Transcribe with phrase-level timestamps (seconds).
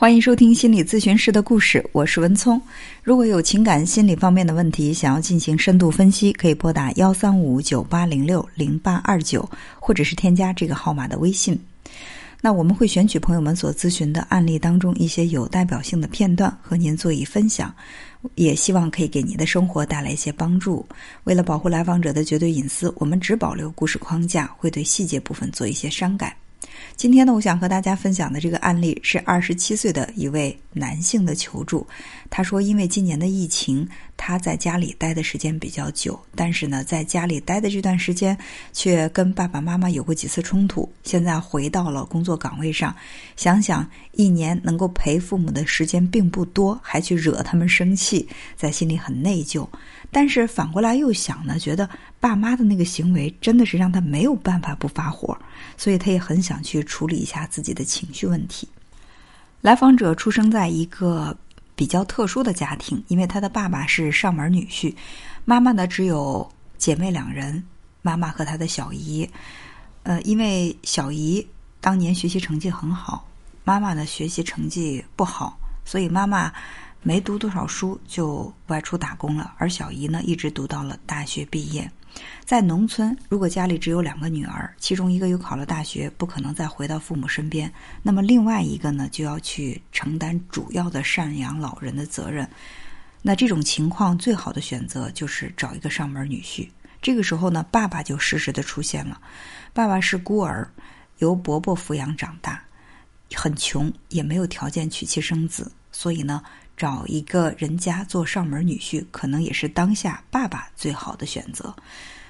[0.00, 2.62] 欢迎收听心理咨询师的故事，我是文聪。
[3.02, 9.50] 如果有情感心理方面的问题，想要进行深度分析，可以拨打幺三五九八零六零八二九，
[9.80, 11.58] 或者是添加这个号码的微信。
[12.40, 17.74] 那我们会选取朋友们所咨询的案例当中一些有代表性的片段和您做以分享，
[18.36, 20.86] 也希望可以给您的生活带来一些帮助。
[21.24, 26.36] 为了保护来访者的绝对隐私，我们只保留故事框架，会对细节部分做一些删改。
[26.96, 31.86] 今天呢，我想和大家分享的这个案例是二十七岁的一位男性的求助。
[32.30, 38.36] 他说，因为今年的疫情，他在家里待的时间比较久，但是呢，在家里待的这段时间，
[38.72, 40.90] 却跟爸爸妈妈有过几次冲突。
[41.04, 42.94] 现在回到了工作岗位上，
[43.36, 49.66] 想想一年能够陪父母的时间并不多，还去惹他们生气，在心里很内疚。
[50.10, 51.88] 但是反过来又想呢，觉得
[52.20, 55.38] 爸妈的那个行为真的是让他没有办法不发火，
[55.76, 58.68] 所以他也很想去处理一下自己的情绪问题。
[59.60, 61.36] 来访者出生在一个
[61.76, 64.94] 比较特殊的家庭，因为他的爸爸是上门女婿，
[65.44, 67.64] 妈妈呢只有姐妹两人，
[68.02, 69.28] 妈妈和他的小姨。
[70.02, 71.46] 呃，因为小姨
[71.80, 73.28] 当年学习成绩很好，
[73.64, 76.52] 妈妈呢学习成绩不好，所以妈妈。
[77.00, 81.88] 没读多少书就外出打工了，而小姨呢一直读到了大学毕业。
[82.44, 92.48] 在农村，如果家里只有两个女儿，其中一个又考了大学，不可能再回到父母身边，那么另外一个呢就要去承担主要的赡养老人的责任。
[93.20, 96.68] 那这种情况最好的选择就是找一个上门女婿。
[97.02, 99.20] 这个时候呢，爸爸就适时的出现了。
[99.72, 100.68] 爸爸是孤儿，
[101.18, 102.62] 由伯伯抚养长大，
[103.34, 106.42] 很穷，也没有条件娶妻生子，所以呢。
[106.78, 111.74] 找一个人家做上门女婿，可能也是当下爸爸最好的选择。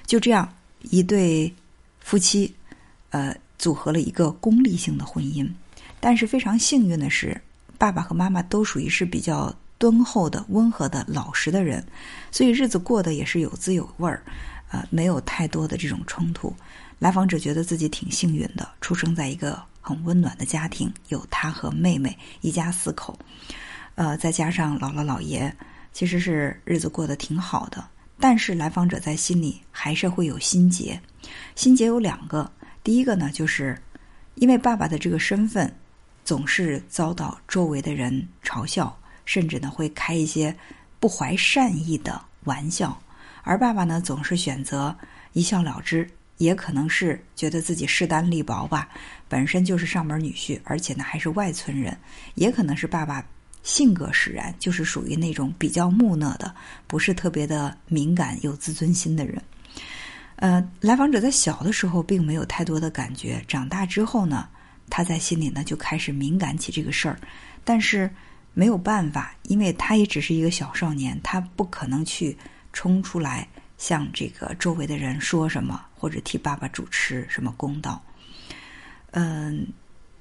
[0.07, 1.53] 就这样，一对
[1.99, 2.51] 夫妻，
[3.11, 5.47] 呃，组合了一个功利性的婚姻。
[5.99, 7.39] 但是非常幸运的是，
[7.77, 11.85] 爸爸和妈妈都属于是比较敦厚的、温和的、老实的人，
[12.31, 14.23] 所以日子过得也是有滋有味儿，
[14.71, 16.51] 呃，没有太多的这种冲突。
[16.97, 23.17] 来访者觉得自己挺幸运的，出生在一个很温暖的家庭，有他和妹妹一家四口。
[23.99, 25.53] 呃，再加上姥姥姥爷，
[25.91, 27.85] 其实是日子过得挺好的。
[28.17, 30.97] 但是来访者在心里还是会有心结，
[31.53, 32.49] 心结有两个。
[32.81, 33.77] 第一个呢，就是
[34.35, 35.69] 因为爸爸的这个身份，
[36.23, 40.55] 总是遭到周围的人嘲笑，甚至呢会开一些
[41.01, 42.97] 不怀善意的玩笑。
[43.43, 44.95] 而爸爸呢，总是选择
[45.33, 48.87] 一笑了之，也可能是觉得自己势单力薄吧，
[49.27, 51.97] 本身就是上门女婿，而且呢还是外村人，
[52.35, 53.21] 也可能是爸爸。
[53.61, 56.55] 性格使然，就是属于那种比较木讷的，
[56.87, 59.41] 不是特别的敏感、有自尊心的人。
[60.37, 64.47] 呃，来访者在小的时候并没有太多的感觉，长大之后呢，
[64.89, 67.19] 他在心里呢就开始敏感起这个事儿。
[67.65, 68.09] 但是
[68.53, 72.35] 没有办法，因为他也只是一个小少年，他不可能去
[72.71, 73.45] 冲出来
[73.77, 78.01] 向这个周围的人说什么，或者替爸爸主持什么公道。
[79.11, 79.67] 嗯。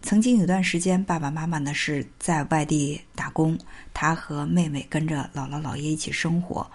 [0.01, 3.59] 曾经有段时间，爸爸妈妈呢是在外地打工，
[3.93, 6.69] 他和妹妹跟着姥姥姥爷一起生活。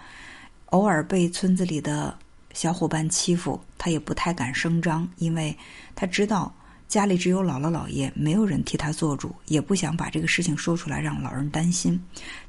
[0.66, 2.16] 偶尔被村子里的
[2.52, 5.56] 小伙伴欺负，他也不太敢声张，因为
[5.96, 6.54] 他知道
[6.86, 12.00] 家里只有姥姥姥爷，没有人替他做主，也不想把这个事情说出来让老人担心，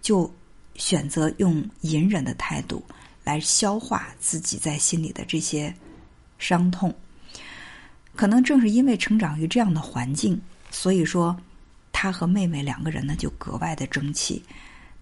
[0.02, 0.32] 就
[0.76, 2.84] 选择用隐忍的态度
[3.24, 5.74] 来消化自己在心里的这些
[6.38, 6.94] 伤痛。
[8.14, 10.40] 可能正是因为成长于这样的环境。
[10.78, 11.36] 所以说，
[11.94, 14.44] 他和妹妹两个人呢就格外的争气，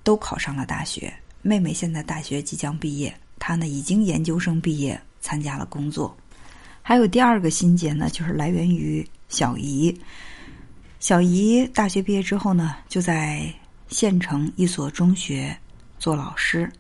[0.04, 1.12] 都考上了大学。
[1.42, 6.16] 妹妹现在大学即将毕业，他呢已经研究生毕业，参加了工作。
[6.84, 10.00] 还有第二个心结呢，就是来源于小姨。
[11.00, 13.52] 小姨大学毕业之后呢，就在
[13.88, 15.58] 县城一所中学
[15.98, 16.72] 做老师。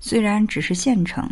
[0.00, 1.28] 虽然只是县城，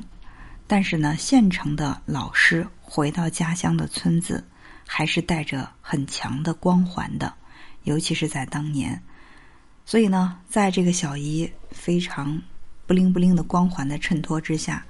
[0.66, 4.42] 但是呢，县城的老师回到家乡的村子。
[4.86, 7.34] 还是带着很强的光环的，
[7.82, 9.00] 尤其是在当年。
[9.84, 12.40] 所以呢，在这个小姨非常
[12.87, 14.84] 不灵不灵的光环的衬托之下，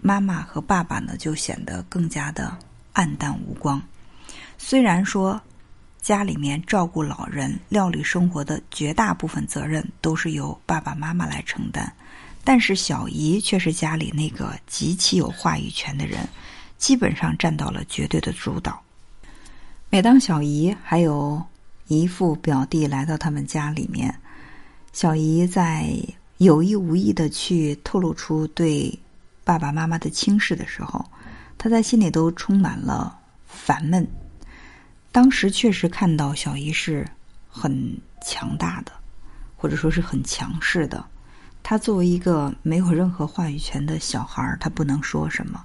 [0.00, 2.56] 妈妈和爸爸呢就显得更加的
[2.92, 3.80] 暗淡无光。
[4.58, 5.40] 虽然说
[6.00, 11.92] 家里面照顾老人、料理生活的绝大部分责任都是由爸爸妈妈来承担，
[12.42, 16.28] 但是小姨却是家里那个极其有话语权的人，
[16.78, 18.82] 基本上占到了绝对的主导。
[19.94, 21.44] 每当小姨还有
[21.86, 24.18] 姨父、表弟来到他们家里面，
[24.90, 25.94] 小姨在
[26.38, 28.98] 有意无意的去透露出对
[29.44, 31.04] 爸爸妈妈的轻视的时候，
[31.58, 34.08] 他在心里都充满了烦闷。
[35.12, 37.06] 当时确实看到小姨是
[37.46, 37.94] 很
[38.24, 38.92] 强大的，
[39.58, 41.04] 或者说是很强势的。
[41.62, 45.62] 他作为一个没有任何话语权的小孩儿，他不能说什么。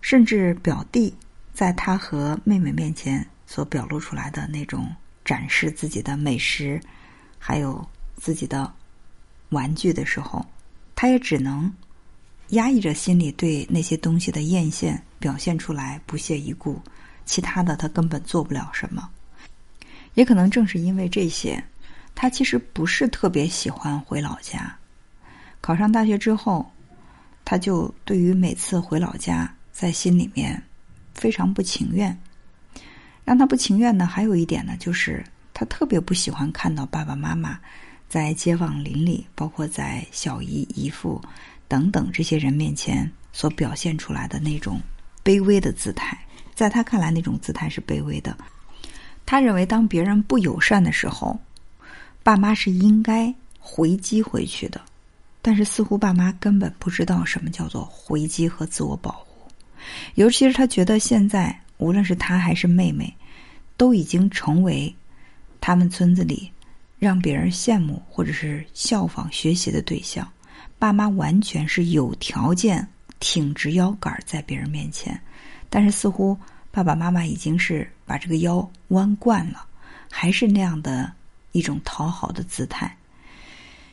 [0.00, 1.12] 甚至表弟
[1.58, 4.88] 在他和妹妹面前所表露出来的那种
[5.24, 6.80] 展示自己的美食，
[7.36, 7.84] 还有
[8.14, 8.72] 自己的
[9.48, 10.46] 玩具的时候，
[10.94, 11.68] 他也只能
[12.50, 16.80] 压抑着心里对那些东西的艳羡，表现出来不屑一顾。
[17.24, 19.10] 其他的他根本做不了什么。
[20.14, 21.60] 也可能正是因为这些，
[22.14, 24.78] 他其实不是特别喜欢回老家。
[25.60, 26.70] 考上大学之后，
[27.44, 29.52] 他就对于每次回老家。
[29.70, 30.60] 在心里面
[31.18, 32.18] 非常不情愿，
[33.24, 35.22] 让他不情愿的还有一点呢，就是
[35.52, 37.58] 他特别不喜欢看到爸爸妈妈
[38.08, 41.20] 在街坊邻里，包括在小姨姨父
[41.66, 44.80] 等等这些人面前所表现出来的那种
[45.22, 46.16] 卑微的姿态。
[46.54, 48.36] 在他看来，那种姿态是卑微的。
[49.26, 51.38] 他认为，当别人不友善的时候，
[52.22, 54.80] 爸妈是应该回击回去的。
[55.42, 59.27] 但是，似乎爸妈根本不知道什么叫做回击和自我保护。
[60.14, 63.12] 尤其是他觉得现在，无论是他还是妹妹，
[63.76, 64.94] 都已经成为
[65.60, 66.50] 他们村子里
[66.98, 70.26] 让别人羡慕或者是效仿学习的对象。
[70.78, 72.86] 爸妈完全是有条件
[73.20, 75.20] 挺直腰杆在别人面前，
[75.68, 76.36] 但是似乎
[76.70, 79.64] 爸爸妈妈已经是把这个腰弯惯了，
[80.10, 81.12] 还是那样的
[81.52, 82.96] 一种讨好的姿态。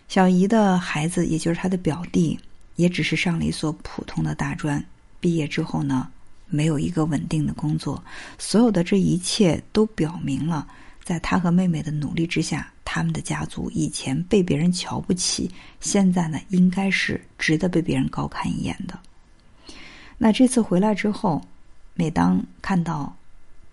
[0.07, 2.39] 小姨的孩子，也就是他的表弟，
[2.75, 4.83] 也只是上了一所普通的大专。
[5.25, 6.07] 毕业之后呢，
[6.45, 8.03] 没有一个稳定的工作，
[8.37, 10.67] 所有的这一切都表明了，
[11.03, 15.49] 在他和妹妹的努力之下，他们的家族以前被别人瞧不起，
[15.79, 18.99] 现在呢，应该是值得被别人高看一眼的。
[20.19, 21.41] 那这次回来之后，
[21.95, 23.11] 每当看到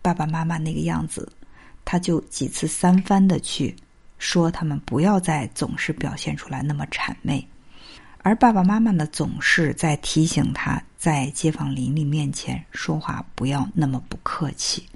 [0.00, 1.30] 爸爸妈妈那个样子，
[1.84, 3.76] 他就几次三番的去
[4.16, 7.46] 说他们不要再总是表现出来那么谄媚。
[8.24, 14.86] 而爸爸妈妈呢，总是在提醒他，在街坊邻里面前说话不要那么不客气，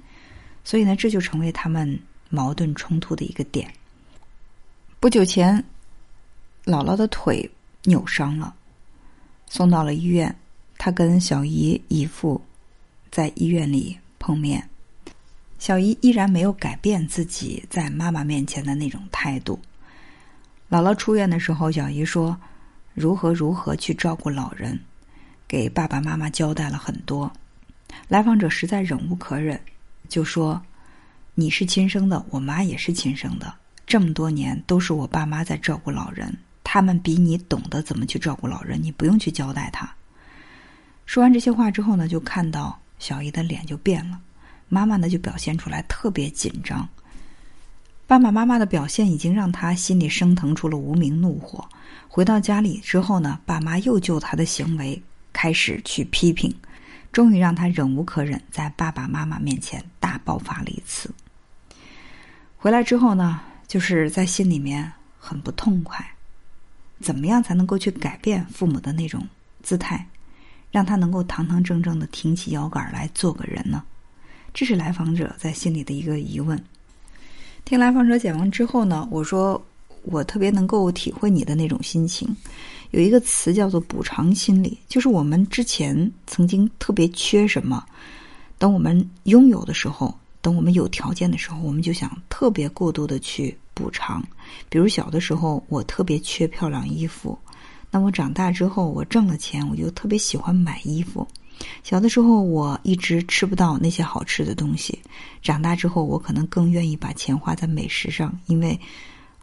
[0.63, 3.69] 所以呢，这就成为他们矛盾冲突的一个点。
[5.01, 5.61] 不久前，
[6.63, 7.51] 姥姥的腿
[7.83, 8.55] 扭伤了，
[9.49, 10.33] 送到了医院。
[10.77, 12.41] 他跟小姨姨父
[13.11, 14.69] 在医院里碰面，
[15.59, 19.59] 小姨依然没有改变自己在妈妈面前的那种态度。
[20.69, 22.39] 姥姥出院的时候，小姨说。
[22.97, 24.79] 如何如何去照顾老人，
[25.47, 27.31] 给爸爸妈妈交代了很多。
[28.07, 29.61] 来访者实在忍无可忍，
[30.09, 30.59] 就说
[31.35, 33.53] ：“你是亲生的，我妈也是亲生的，
[33.85, 39.87] 这么多年都是我爸妈在照顾老人，他们比你懂得怎么去照顾老人，你不用去交代他。”
[41.05, 44.19] 说完这些话之后呢，就看到小姨的脸就变了，
[44.69, 46.89] 妈妈呢就表现出来特别紧张。
[48.07, 51.67] 爸爸妈妈的表现已经让他心里升腾出了无名怒火。
[52.07, 54.99] 回到家里之后呢，爸妈又就他的行为
[55.33, 56.55] 开始去批评，
[57.11, 61.13] 终于让他忍无可忍，在爸爸妈妈面前大爆发了一次。
[62.55, 64.89] 回来之后呢，就是在心里面
[65.19, 66.13] 很不痛快，
[67.01, 69.27] 怎么样才能够去改变父母的那种
[69.61, 70.07] 姿态，
[70.71, 73.83] 让他能够堂堂正正的挺起腰杆来做个人呢？
[74.53, 76.57] 这是来访者在心里的一个疑问。
[77.67, 79.61] 听来访者讲完之后呢，我说。
[80.03, 82.33] 我特别能够体会你的那种心情，
[82.91, 87.83] 有一个词叫做补偿心理，就是我们之前曾经特别缺什么，
[88.57, 94.25] 等我们拥有的时候，等我们有条件的时候，我们就想特别过度的去补偿。
[94.69, 97.37] 比如小的时候，我特别缺漂亮衣服，
[97.91, 101.27] 那我长大之后，我挣了钱，我就特别喜欢买衣服。
[101.83, 104.99] 小的时候，我一直吃不到那些好吃的东西，
[105.41, 108.79] 长大之后，我可能更愿意把钱花在美食上，因为。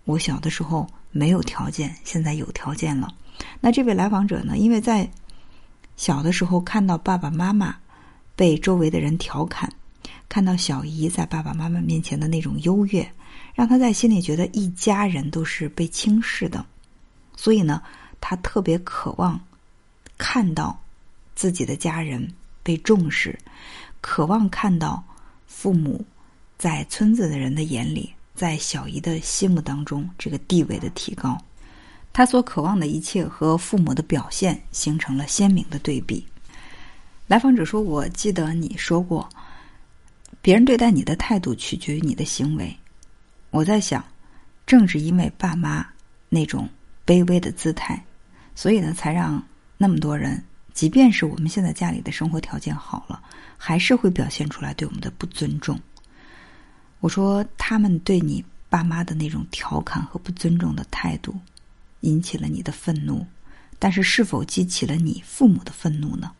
[0.06, 3.08] 我小的时候没有条件，现在有条件了。
[3.58, 4.58] 那这位来访者呢？
[4.58, 5.10] 因为在
[5.96, 7.74] 小的时候看到爸爸妈妈
[8.36, 9.72] 被周围的人调侃，
[10.28, 13.10] 看到小姨在爸爸妈妈面前的那种优越，
[13.54, 16.62] 让他在心里觉得一家人都是被轻视的。
[17.34, 17.80] 所以呢，
[18.20, 19.40] 他特别渴望
[20.18, 20.78] 看到
[21.34, 22.26] 自己的家人
[22.62, 23.38] 被重视，
[24.00, 25.02] 渴望看到
[25.46, 26.04] 父母
[26.56, 28.12] 在村子的人的眼里。
[28.34, 31.40] 在小姨的心目当中，这个地位的提高，
[32.12, 36.26] 他所渴望的一切和父母的表现形成了鲜明的对比。
[37.28, 39.28] 来访者说：“我记得你说过，
[40.42, 42.76] 别人对待你的态度取决于你的行为。”
[43.50, 44.04] 我在想，
[44.66, 45.86] 正是因为爸妈
[46.28, 46.68] 那种
[47.06, 48.04] 卑微的姿态，
[48.56, 49.40] 所以呢，才让
[49.78, 50.42] 那么多人，
[50.74, 53.22] 即便是我们现在家里的生活条件好了，
[53.56, 55.80] 还是会表现出来对我们的不尊重。
[56.98, 61.32] 我说，他们对你爸妈的那种调侃和不尊重的态度，
[62.00, 63.24] 引起了你的愤怒，
[63.78, 66.32] 但是是否激起了你父母的愤怒呢？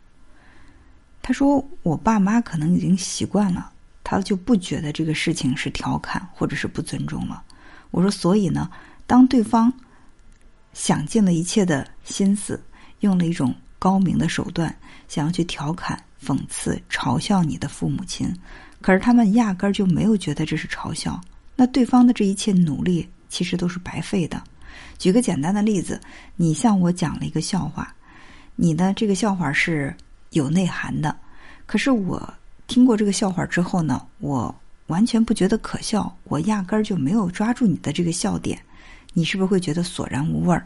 [1.21, 3.71] 他说：“我爸妈可能已经习惯了，
[4.03, 7.41] 他就不觉得这个事情是调侃或者是不尊重了。”
[7.89, 8.69] 我说：“所以呢，
[9.07, 9.71] 当对方
[10.73, 12.61] 想尽了一切的心思，
[12.99, 14.75] 用了一种高明的手段，
[15.07, 18.33] 想要去调侃、讽刺、嘲笑你的父母亲，
[18.81, 21.19] 可是他们压根儿就没有觉得这是嘲笑，
[21.55, 24.41] 那对方的这一切努力其实都是白费的。
[24.97, 25.99] 举个简单的例子，
[26.35, 27.93] 你向我讲了一个笑话，
[28.55, 29.95] 你的这个笑话是。”
[30.31, 31.15] 有内涵的，
[31.65, 32.33] 可是我
[32.67, 34.53] 听过这个笑话之后呢，我
[34.87, 38.59] 完全不觉得可笑，我压根儿就没有抓住你的这个笑点，
[39.13, 40.65] 你是不是会觉得索然无味儿？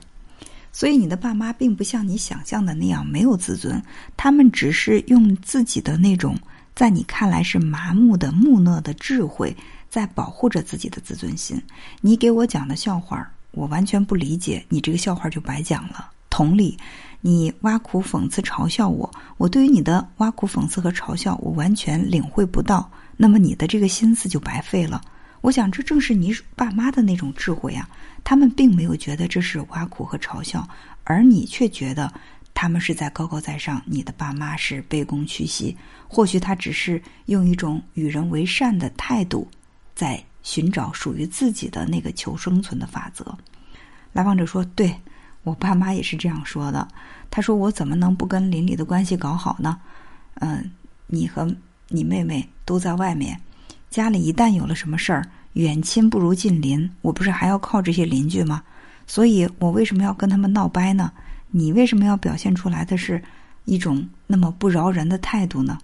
[0.71, 3.81] 所以你的爸妈并不像你想象的那样没有自尊，
[4.15, 6.37] 他们只是用自己的那种
[6.75, 9.55] 在你看来是麻木的木讷的智慧，
[9.89, 11.61] 在保护着自己的自尊心。
[12.01, 16.09] 你给我讲的笑话，我完全不理解，你这个笑话就白讲了。
[16.29, 16.77] 同理。
[17.21, 22.89] 你挖苦、讽刺、嘲笑我，我对于你的挖苦、讽刺和嘲笑，我完全领会不到。
[23.17, 25.01] 那么你的这个心思就白费了。
[25.41, 27.89] 我想，这正是你爸妈的那种智慧啊。
[28.23, 30.67] 他们并没有觉得这是挖苦和嘲笑，
[31.03, 32.11] 而你却觉得
[32.53, 33.81] 他们是在高高在上。
[33.85, 35.75] 你的爸妈是卑躬屈膝，
[36.07, 39.47] 或许他只是用一种与人为善的态度，
[39.95, 43.37] 在寻找属于自己的那个求生存的法则。
[44.13, 44.93] 来访者说：“对。”
[45.43, 46.85] 我爸妈也是这样说的。
[47.31, 49.79] 他说：“我怎么能不跟邻里的关系搞好呢？
[50.35, 50.69] 嗯，
[51.07, 51.49] 你和
[51.87, 53.39] 你妹妹都在外面，
[53.89, 58.61] 家里一旦有了什么事儿，远亲不如近邻，我不是还要靠这些邻居吗？
[59.07, 61.11] 所以我为什么要跟他们闹掰呢？
[61.49, 63.21] 你为什么要表现出来的是
[63.65, 65.79] 一种那么不饶人的态度呢？”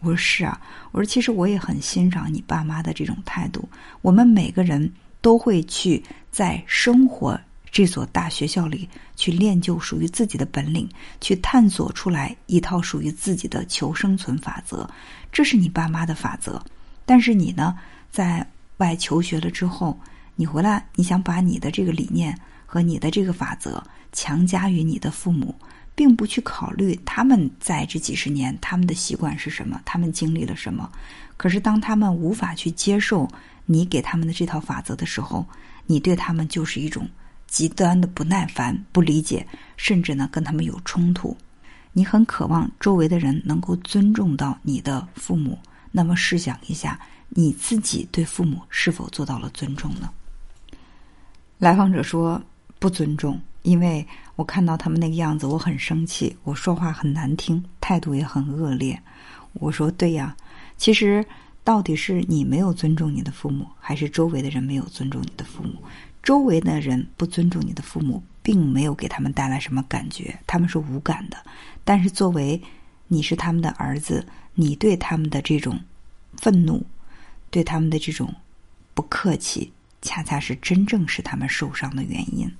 [0.00, 0.60] 我说：“是啊，
[0.92, 3.68] 我说其实我也很欣赏你爸妈的这种态度。
[4.00, 4.90] 我们每个人
[5.20, 7.38] 都会去在生活。”
[7.70, 10.88] 这所大学校里去练就属于自己的本领，
[11.20, 14.88] 去探索出来一套属于自己的求生存法则，
[15.30, 16.62] 这是你爸妈的法则。
[17.06, 17.78] 但是你呢，
[18.10, 18.46] 在
[18.76, 19.98] 外求学了之后，
[20.34, 23.82] 你回来，你想把你的这个理念和你的这个法则
[24.12, 25.54] 强加于你的父母，
[25.94, 30.92] 并不去考虑他们在这几十年他们的习惯是什么，他们经历了什么。
[31.38, 33.26] 可是当他们无法去接受
[33.64, 35.46] 你给他们的这套法则的时候，
[35.86, 37.08] 你对他们就是一种。
[37.48, 39.46] 极端的不耐烦、不理解，
[39.76, 41.34] 甚至呢跟他们有冲突。
[41.92, 45.56] 你很渴望周围的人能够尊重到你的父母，
[45.96, 47.00] 那么试想一下，
[47.30, 50.10] 你自己对父母是否做到了尊重呢？
[51.56, 52.38] 来访者说
[52.78, 59.00] 不尊重，因为我看到他们那个样子，我很生气，我说话很难听，态度也很恶劣。
[59.54, 60.36] 我说对呀，
[60.76, 61.24] 其实
[61.64, 65.82] 到底是你没有尊重你的父母，还是周围的人没有尊重你的父母？
[66.22, 71.38] 周围的人不尊重你的父母，并没有给他们带来什么感觉，他们是无感的。
[71.84, 72.60] 但是作为
[73.08, 74.26] 你是他们的儿子，
[74.56, 75.78] 你对他们的这种
[76.38, 76.84] 愤怒，
[77.50, 78.34] 对他们的这种
[78.94, 79.72] 不客气，
[80.02, 82.50] 恰恰是真正使他们受伤的原因。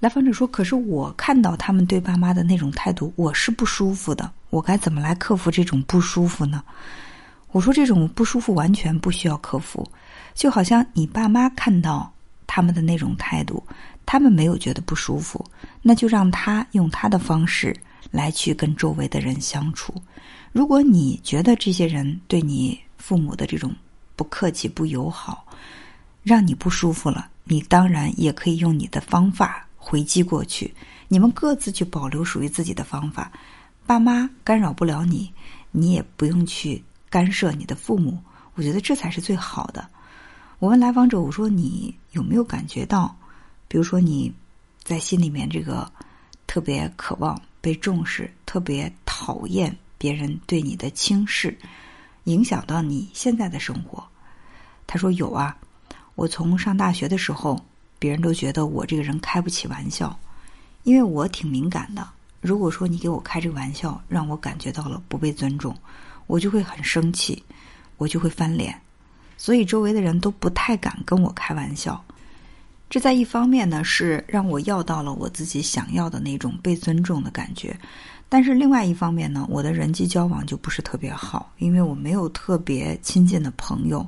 [0.00, 4.32] 来访者说：“可是我看到他们对爸妈的那种态度，我是不舒服的。
[4.50, 6.64] 我该怎么来克服这种不舒服呢？”
[7.52, 9.88] 我说：“这种不舒服完全不需要克服。”
[10.34, 12.12] 就好像你爸妈看到
[12.46, 13.62] 他们的那种态度，
[14.06, 15.44] 他们没有觉得不舒服，
[15.82, 17.76] 那就让他用他的方式
[18.10, 19.94] 来去跟周围的人相处。
[20.52, 23.74] 如果你觉得这些人对你父母的这种
[24.14, 25.46] 不客气、不友好，
[26.22, 30.72] 让你不舒服了，你当然也可以用你的方法回击过去。
[31.08, 33.32] 你们各自去保留属于自己的方法，
[33.86, 35.32] 爸妈干扰不了你，
[35.70, 38.18] 你也不用去干涉你的父母。
[38.54, 39.88] 我觉得这才是最好的。
[40.58, 43.16] 我问来访者：“我说你有没有感觉到，
[43.68, 44.32] 比如说你
[44.82, 45.90] 在心里面这个
[46.46, 51.56] 特别渴望被重视，特别讨厌别人对你的轻视，
[52.24, 54.02] 影响到你现在的生活？”
[54.84, 55.56] 他说：“有啊，
[56.16, 57.64] 我从上大学的时候，
[58.00, 60.18] 别人都觉得我这个人开不起玩笑，
[60.82, 62.04] 因为我挺敏感的。
[62.40, 65.76] 如果说你给我开这个玩笑，让我感觉到了不被尊重，
[66.26, 67.40] 我就会很生气，
[67.96, 68.76] 我就会翻脸。”
[69.38, 72.04] 所以周围的人都不太敢跟我开玩笑，
[72.90, 77.78] 这在一方面呢是让我要到了我自己想要的那种被尊重的感觉，
[78.32, 84.06] 但是另外一方面呢，我的人际交往就不是特别好，因为我没有特别亲近的朋友。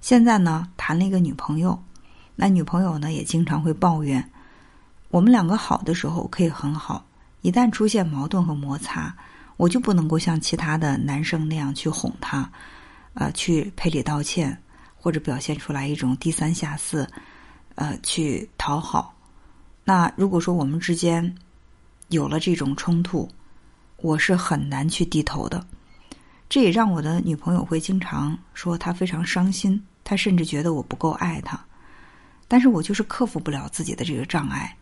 [0.00, 1.76] 现在呢谈了一个女朋友，
[2.36, 4.24] 那女朋友呢也经常会抱怨，
[5.08, 7.04] 我们两个好的时候可以很好，
[7.40, 9.12] 一旦出现矛盾和摩擦，
[9.56, 12.48] 我就不能够像其他的男生那样去哄她。
[13.14, 14.56] 呃，去赔礼道歉，
[14.96, 17.04] 或者表现出来一种低三下四，
[17.74, 19.12] 呃，去讨好。
[19.82, 21.34] 那如果说我们之间
[22.10, 23.28] 有了这种冲突，
[24.02, 25.64] 我是很难去低头的。
[26.48, 31.58] 这也让我的女朋友会经常说她非常伤心，她甚至觉得我不够爱她。
[32.48, 34.76] 但是我就是克服不了自己的这个障碍。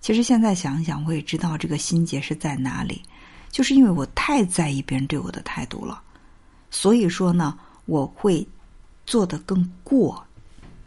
[0.00, 3.02] 其实现在想想，我也知道这个心结是在哪里，
[3.50, 6.00] 就是因为我太在意别人对我的态度了。
[6.70, 8.46] 所以说呢，我会
[9.04, 10.24] 做得更过。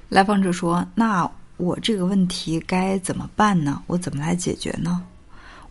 [0.07, 3.83] 来访者说：“那我这个问题该怎么办呢？
[3.87, 5.05] 我怎么来解决呢？”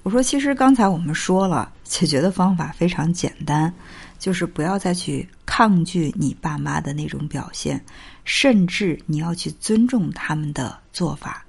[0.02, 3.73] 我说：“其实刚才我们说了，解决的方法非常简单，
[4.19, 7.83] 就是不要再去抗拒你爸妈的那种表现，
[8.25, 11.45] 甚至你要去尊重他们的做法，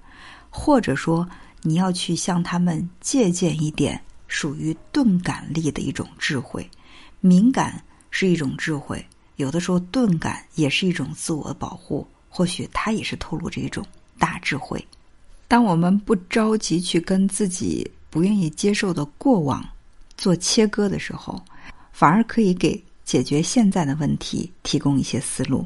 [0.49, 1.27] 或者说。”
[1.63, 6.67] 你要去向他们借鉴一点属于钝感力的一种智慧，
[7.19, 7.79] 敏感
[8.09, 9.05] 是一种智慧，
[9.35, 13.85] 有的时候钝感也是一种自我保护，或许它也是透露着一种
[14.17, 14.83] 大智慧。
[15.47, 19.67] 当我们不着急去跟自己不愿意接受的过往
[20.17, 21.41] 做切割的时候，
[21.91, 25.65] 反而可以给解决现在的问题提供一些思路。